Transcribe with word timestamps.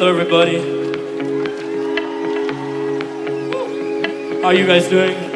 Hello, 0.00 0.10
everybody. 0.10 0.58
How 4.42 4.50
are 4.50 4.54
you 4.54 4.64
guys 4.64 4.88
doing? 4.88 5.27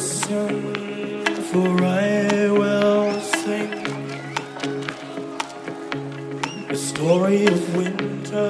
listen, 0.00 1.24
for 1.50 1.84
I 1.84 2.50
will 2.50 3.20
sing 3.20 3.72
a 6.70 6.76
story 6.76 7.44
of 7.44 7.76
winter, 7.76 8.48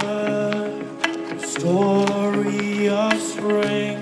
a 1.37 1.47
story 1.57 2.89
of 2.89 3.15
spring, 3.21 3.99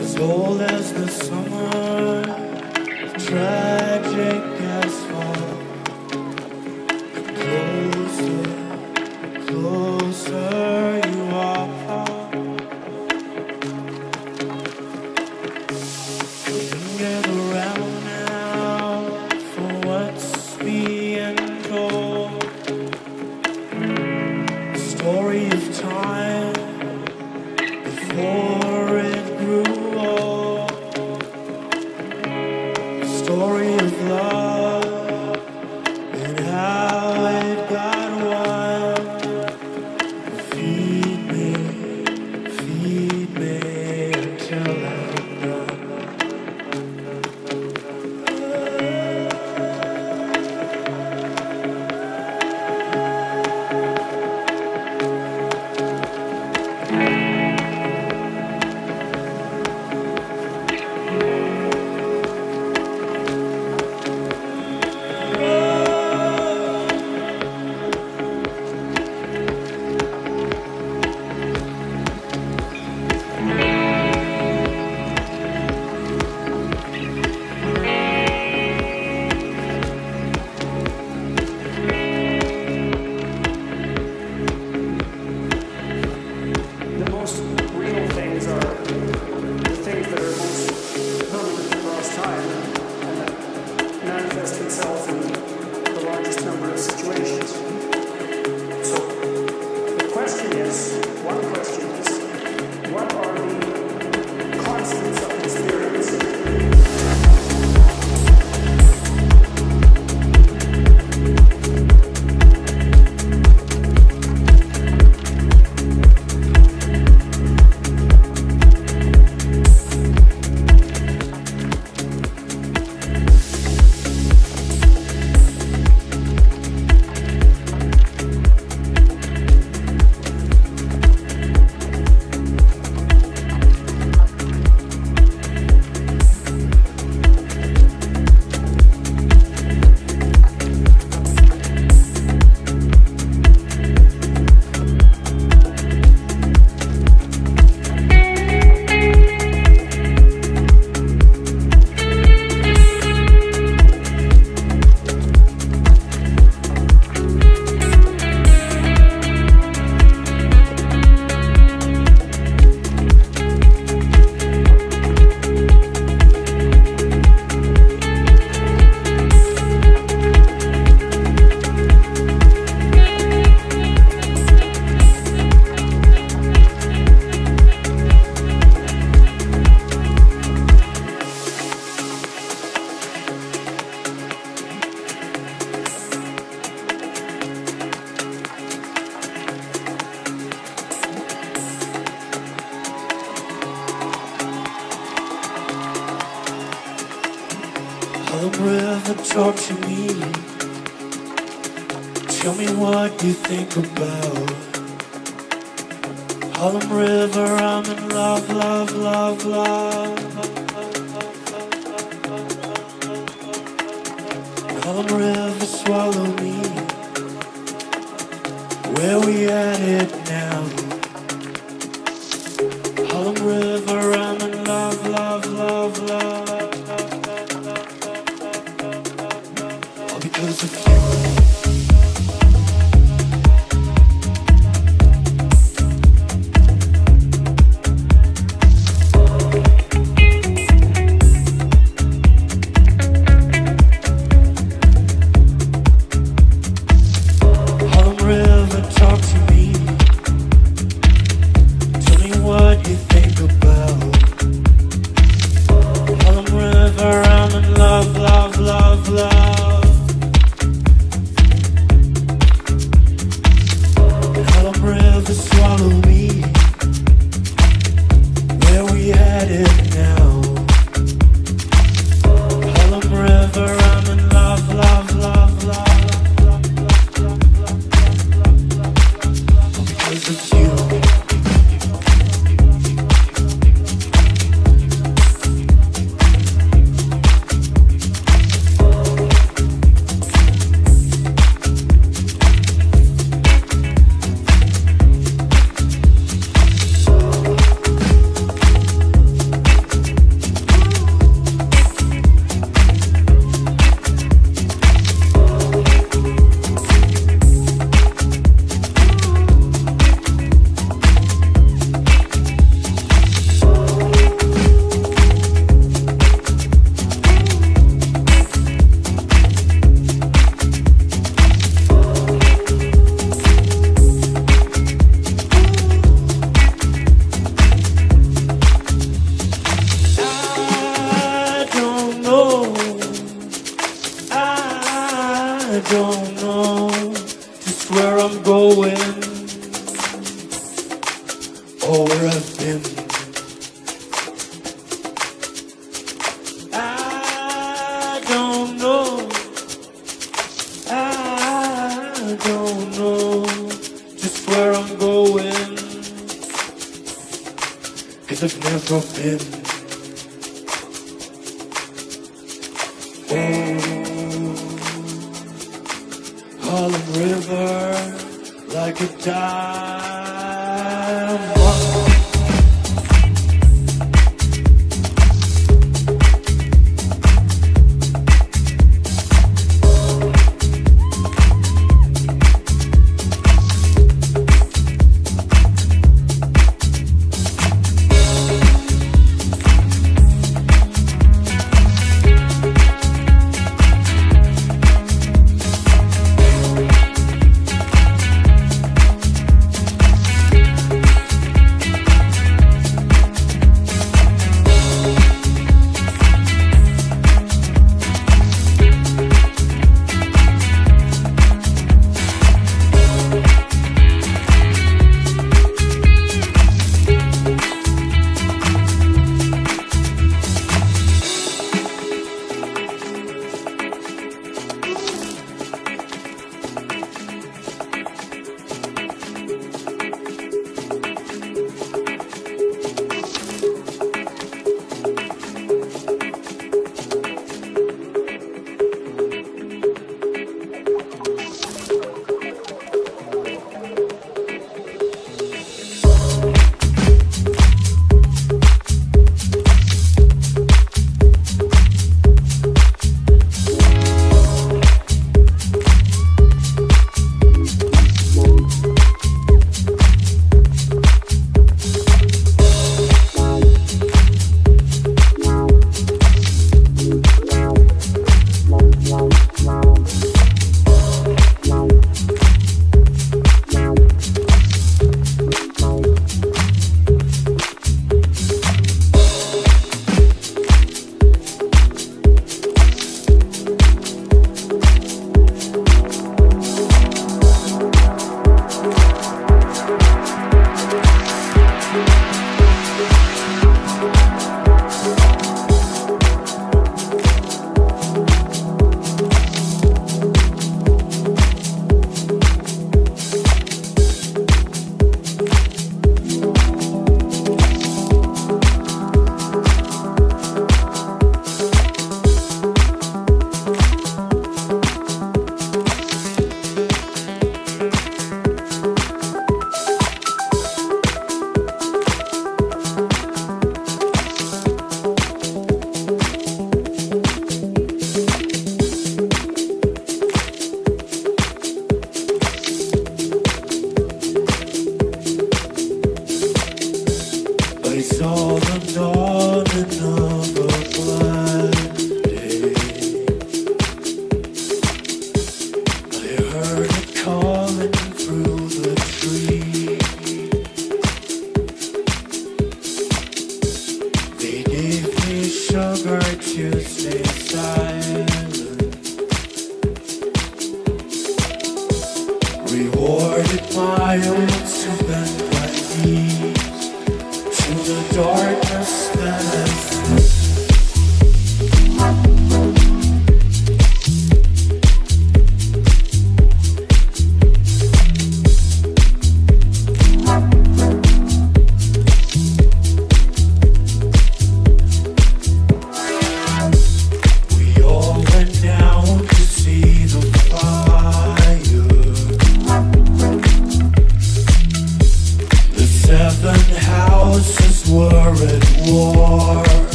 as 0.00 0.16
old 0.16 0.60
as 0.60 0.92
the 0.92 1.08
summer. 1.08 2.22
Try 3.26 3.73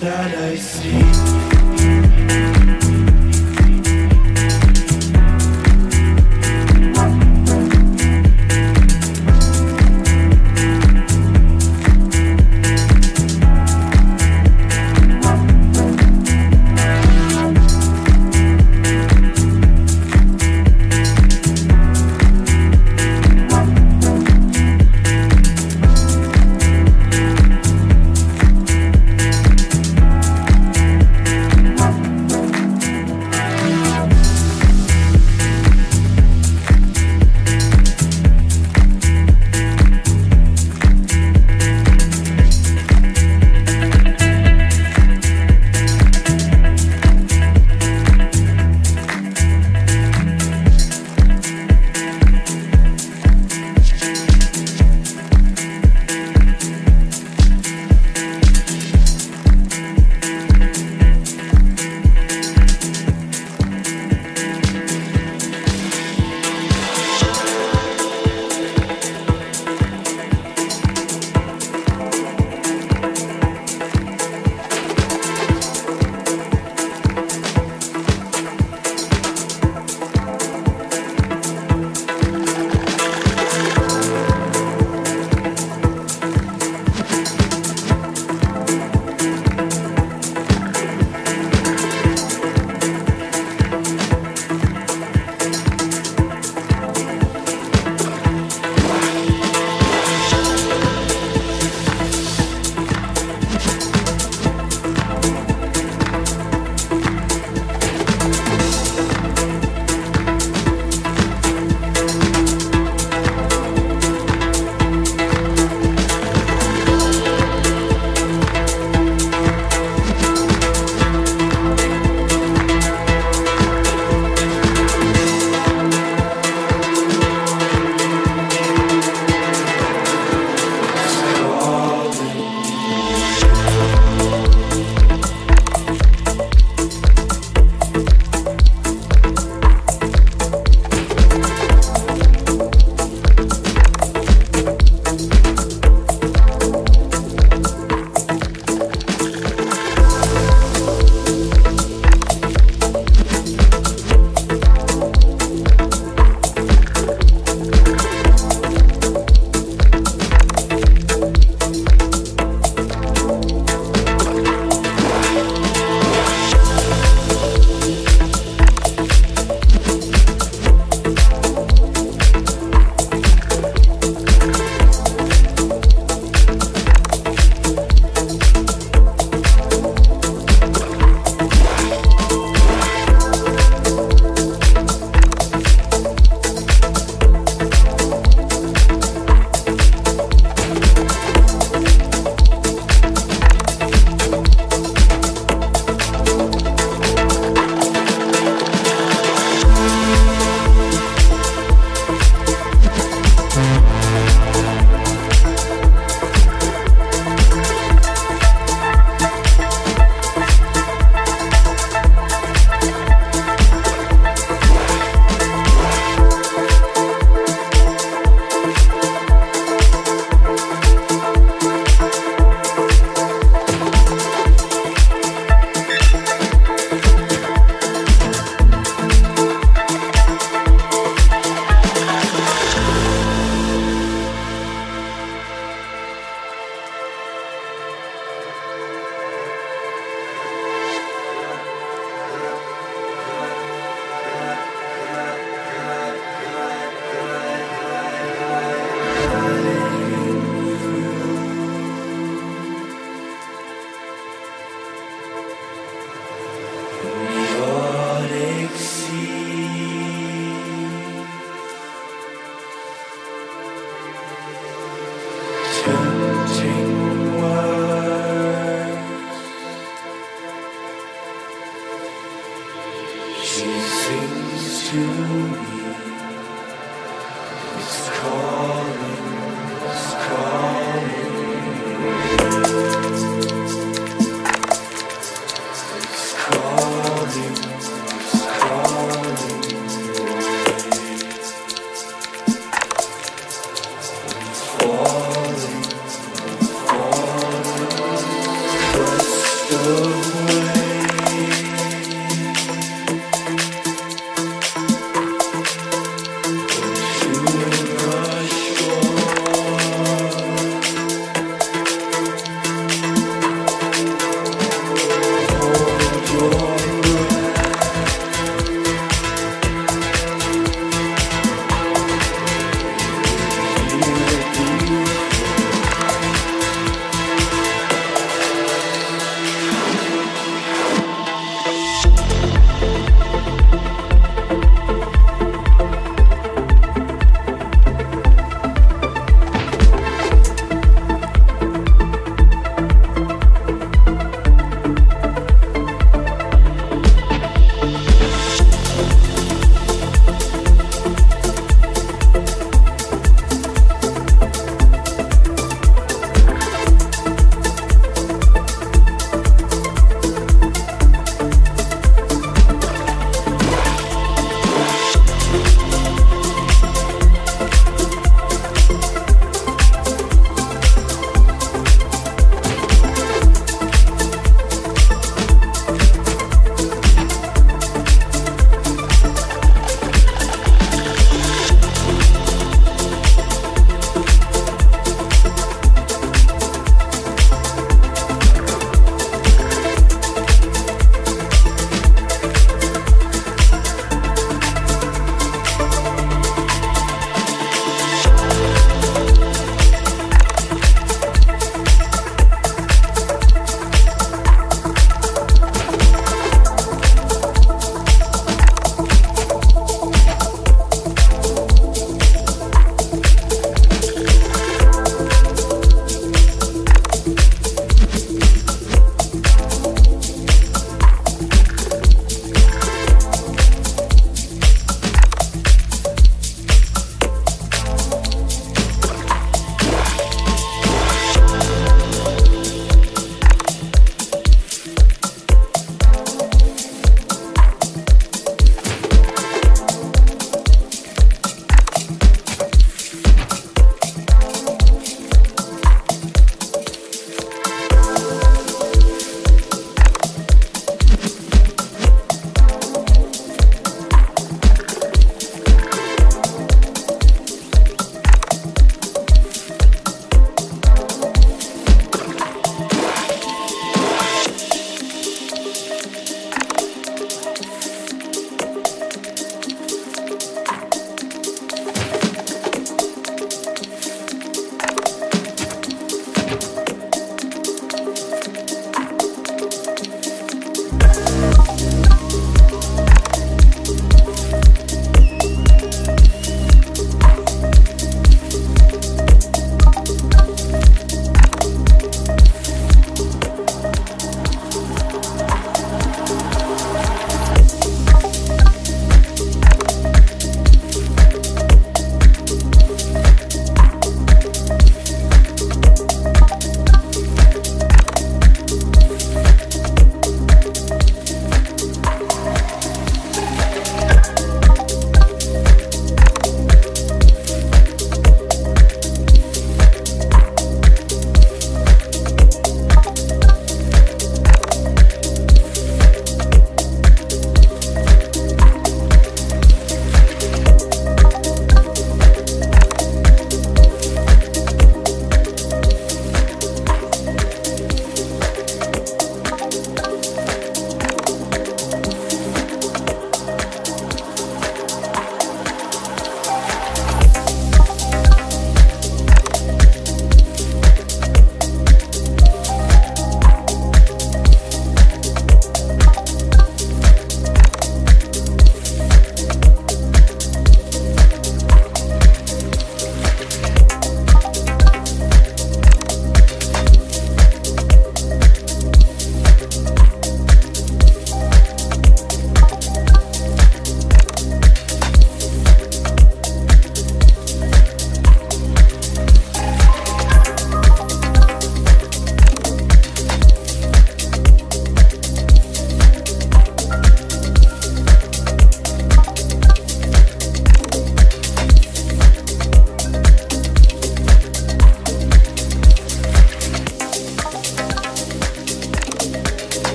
that 0.00 0.34
I 0.34 0.56
see. 0.56 1.79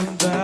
The 0.00 0.39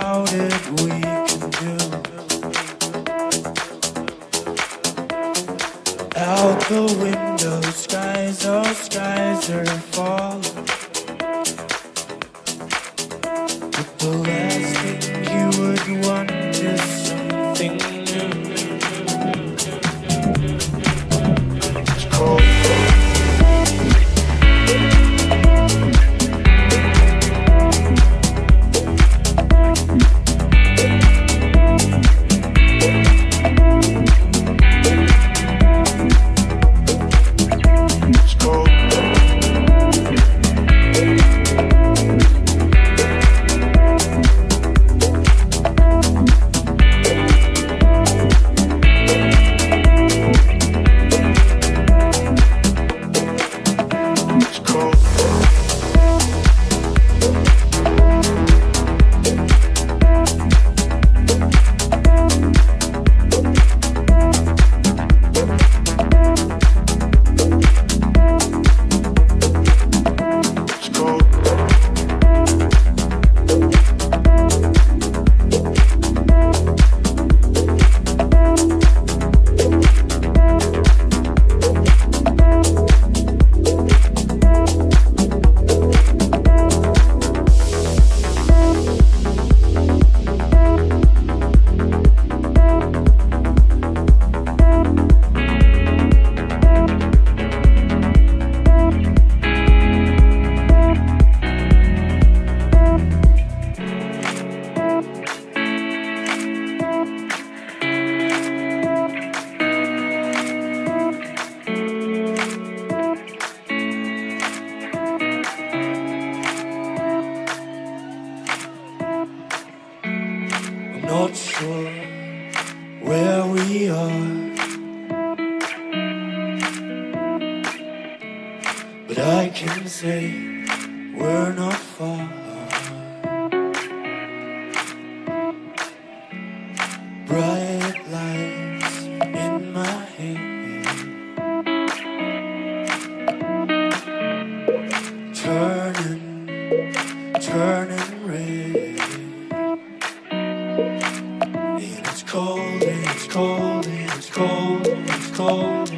cold, 152.47 152.83
it's 152.83 153.27
cold, 153.27 153.87
it's 153.89 154.31
cold, 154.31 154.87
it's 154.87 155.31
cold. 155.37 155.96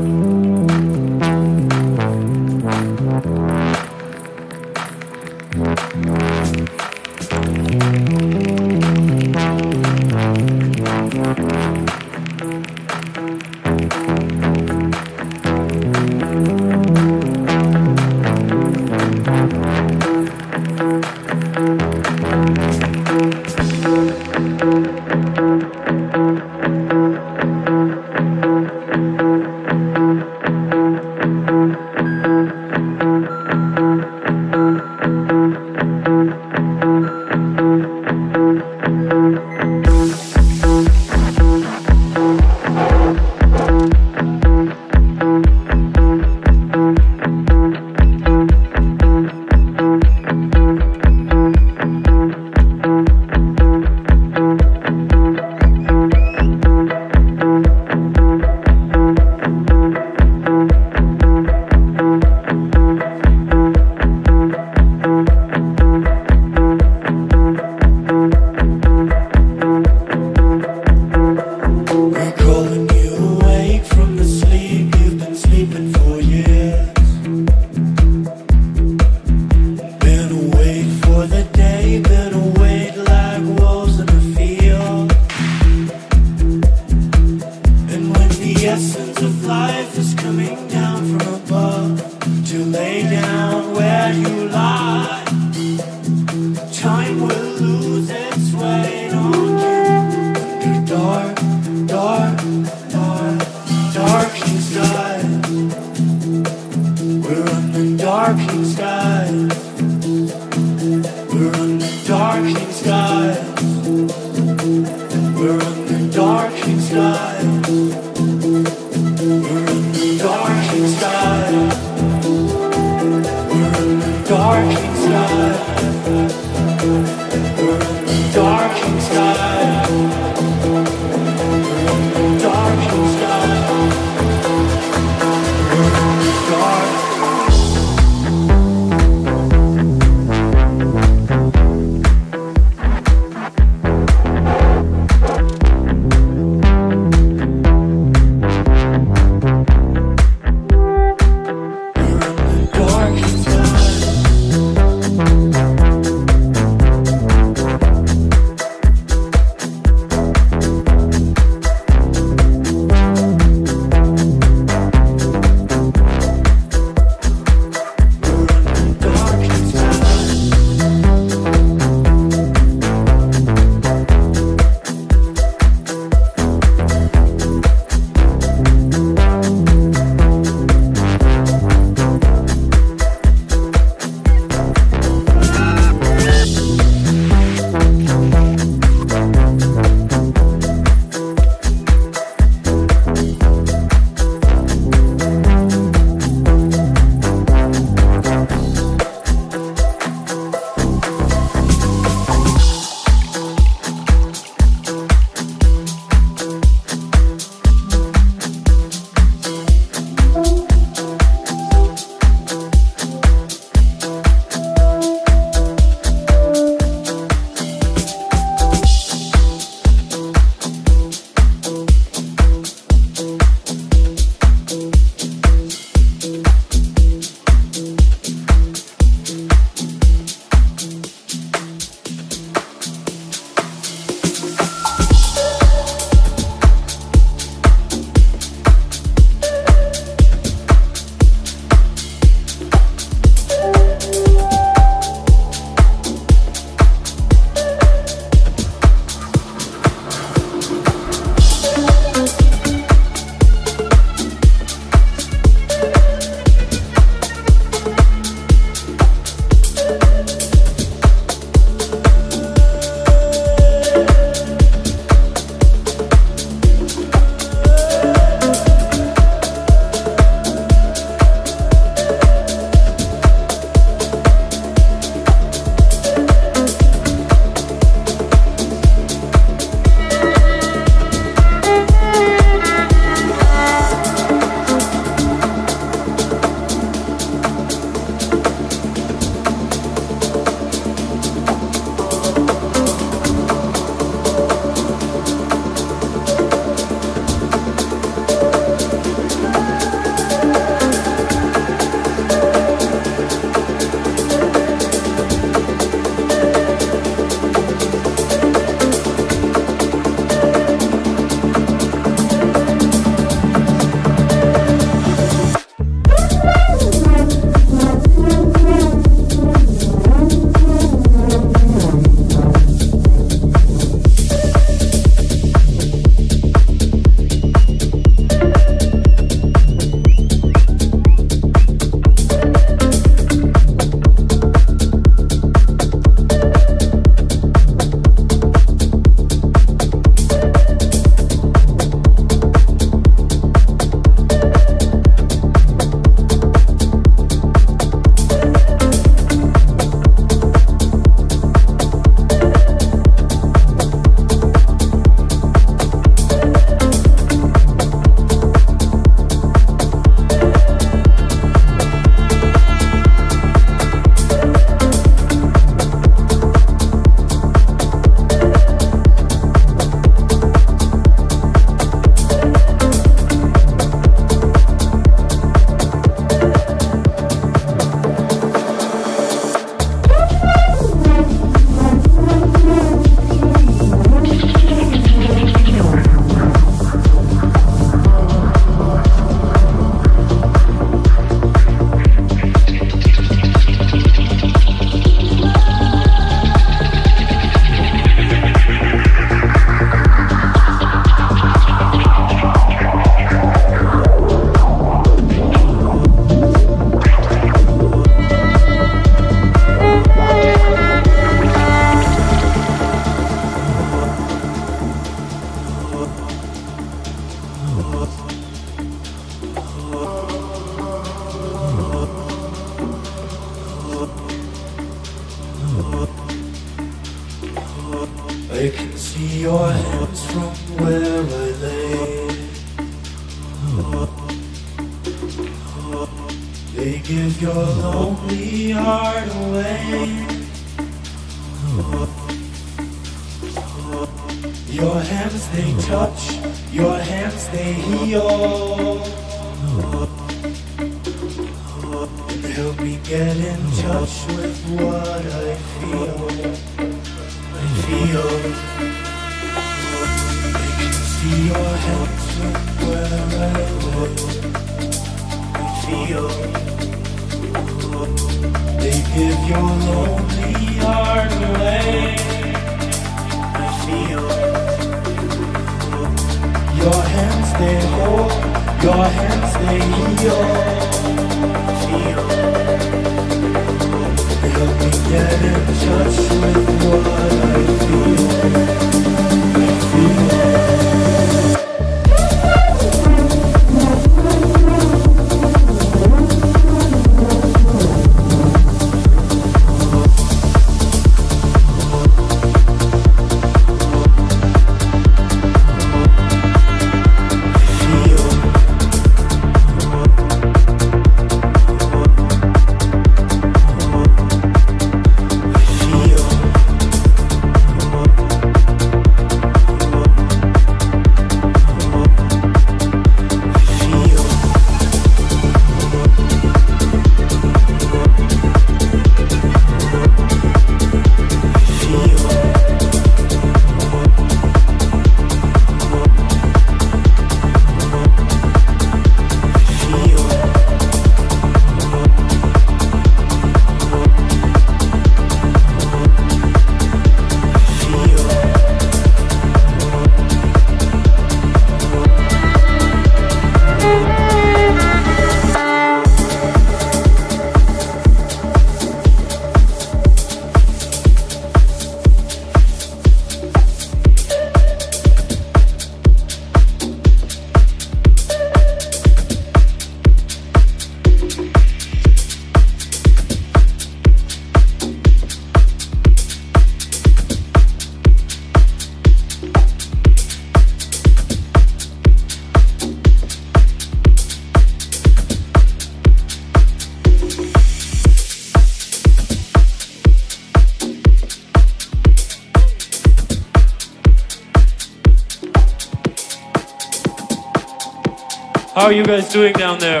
How 598.80 598.86
are 598.86 598.92
you 598.92 599.04
guys 599.04 599.30
doing 599.30 599.52
down 599.52 599.78
there? 599.78 600.00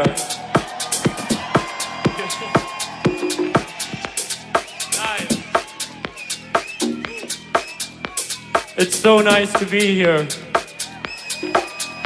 It's 8.78 8.96
so 8.96 9.20
nice 9.20 9.52
to 9.58 9.66
be 9.66 9.94
here. 9.94 10.26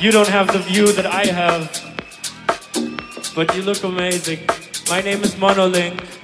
You 0.02 0.10
don't 0.10 0.26
have 0.26 0.52
the 0.52 0.58
view 0.66 0.90
that 0.94 1.06
I 1.06 1.26
have, 1.26 1.70
but 3.36 3.54
you 3.54 3.62
look 3.62 3.84
amazing. 3.84 4.40
My 4.90 5.00
name 5.00 5.22
is 5.22 5.36
Monolink. 5.36 6.23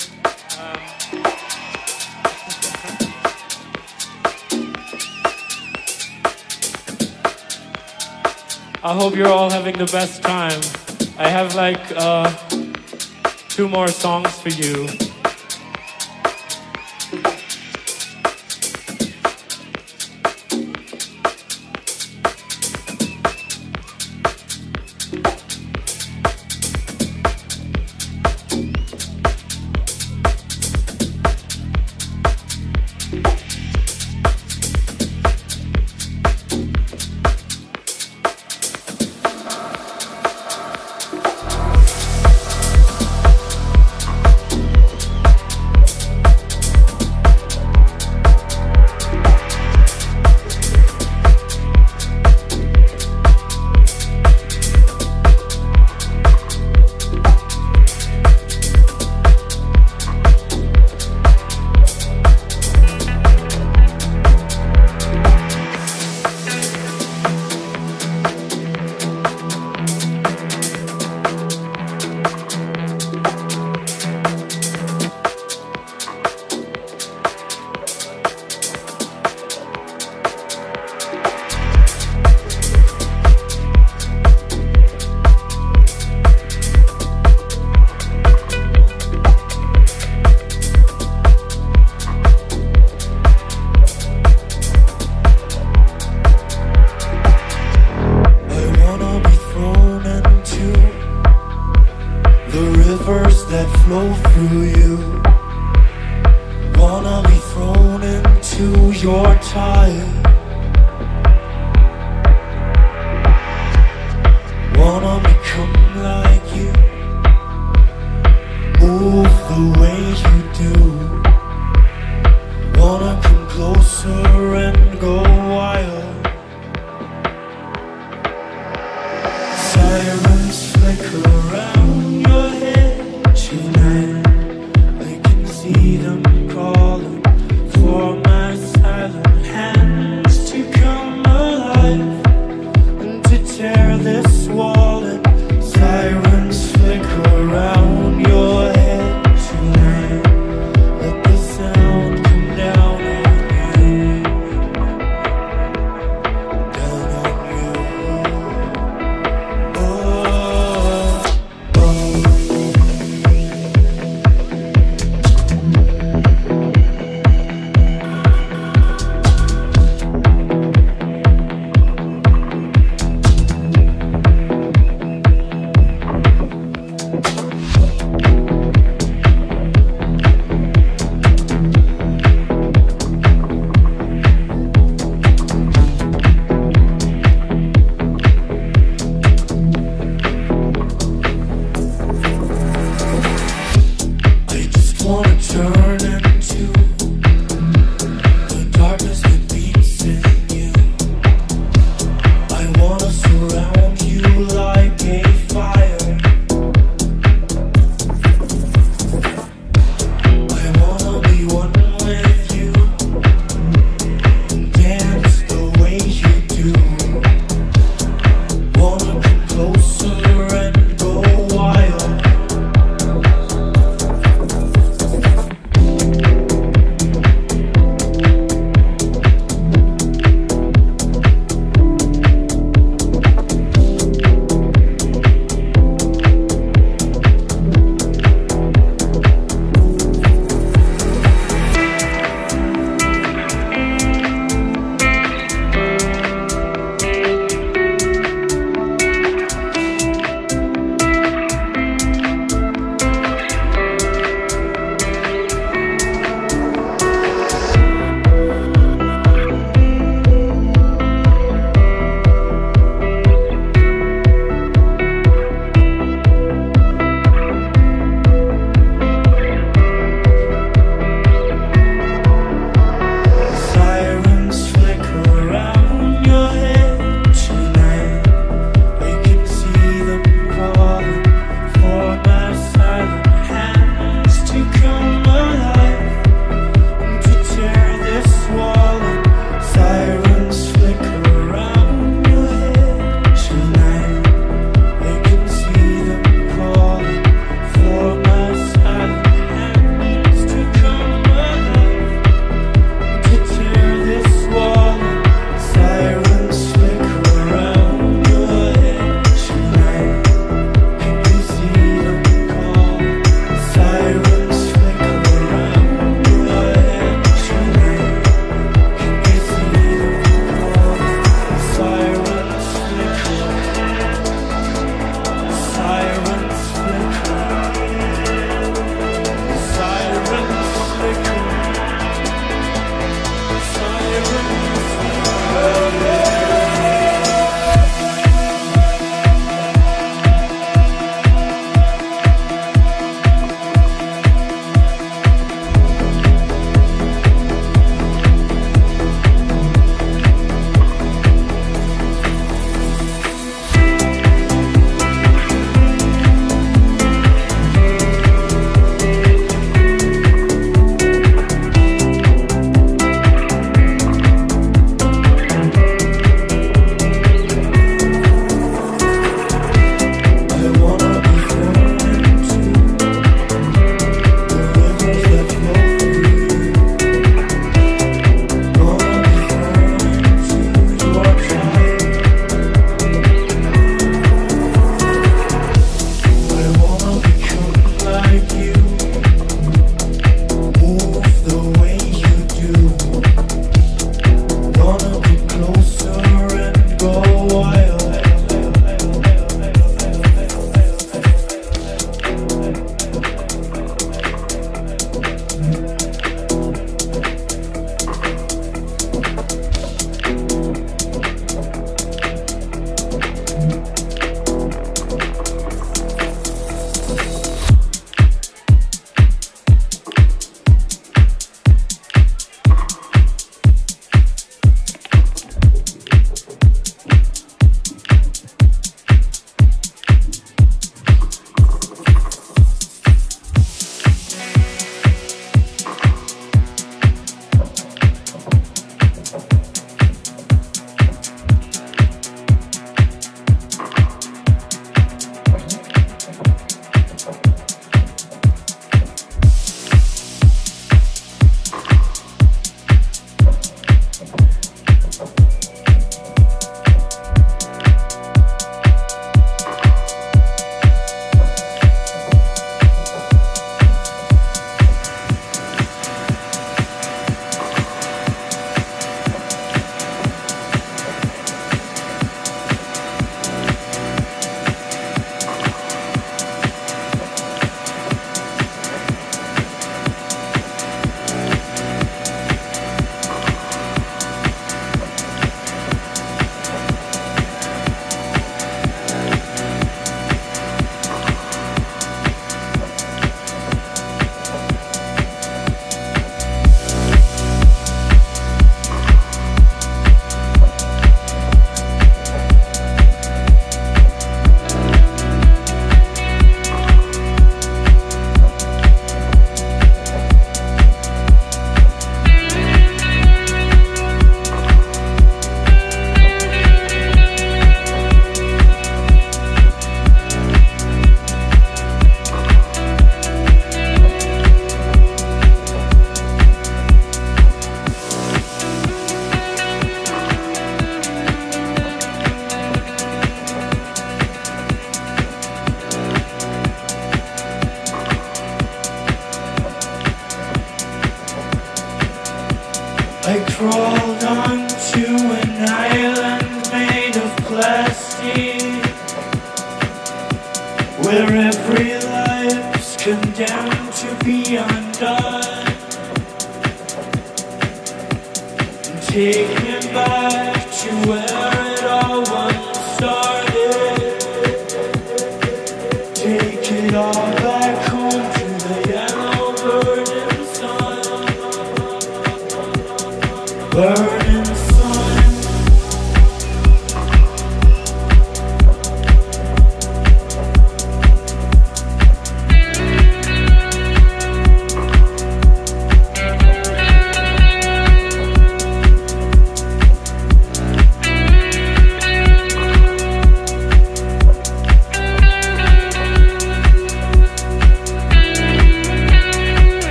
I 8.90 8.94
hope 8.94 9.14
you're 9.14 9.28
all 9.28 9.48
having 9.48 9.78
the 9.78 9.84
best 9.86 10.20
time. 10.20 10.60
I 11.16 11.28
have 11.28 11.54
like 11.54 11.80
uh, 11.94 12.28
two 13.48 13.68
more 13.68 13.86
songs 13.86 14.36
for 14.40 14.48
you. 14.48 14.88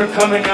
For 0.00 0.06
coming 0.18 0.49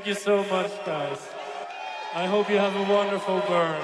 Thank 0.00 0.16
you 0.16 0.22
so 0.24 0.42
much, 0.44 0.72
guys. 0.86 1.18
I 2.14 2.24
hope 2.24 2.48
you 2.48 2.56
have 2.56 2.74
a 2.74 2.90
wonderful 2.90 3.40
burn. 3.40 3.79